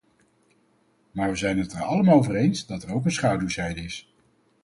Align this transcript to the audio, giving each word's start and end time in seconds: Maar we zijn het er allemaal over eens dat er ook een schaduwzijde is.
Maar 1.11 1.29
we 1.29 1.35
zijn 1.35 1.57
het 1.57 1.73
er 1.73 1.81
allemaal 1.83 2.15
over 2.15 2.35
eens 2.35 2.65
dat 2.65 2.83
er 2.83 2.93
ook 2.93 3.05
een 3.05 3.11
schaduwzijde 3.11 3.81
is. 3.83 4.11